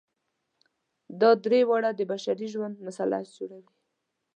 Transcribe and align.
دا 1.21 1.29
درې 1.45 1.59
واړه 1.69 1.91
د 1.95 2.01
بشري 2.11 2.47
ژوند 2.53 2.75
مثلث 2.87 3.27
جوړوي. 3.37 3.73